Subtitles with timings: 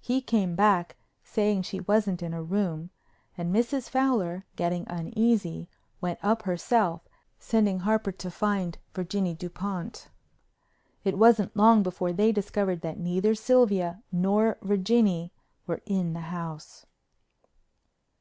[0.00, 0.94] He came back
[1.24, 2.90] saying she wasn't in her room,
[3.36, 3.90] and Mrs.
[3.90, 5.68] Fowler, getting uneasy,
[6.00, 7.08] went up herself,
[7.40, 10.08] sending Harper to find Virginie Dupont.
[11.02, 15.32] It wasn't long before they discovered that neither Sylvia nor Virginie
[15.66, 16.86] were in the house.